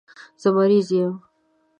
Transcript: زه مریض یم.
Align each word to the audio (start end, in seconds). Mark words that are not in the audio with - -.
زه 0.41 0.49
مریض 0.55 0.87
یم. 0.99 1.13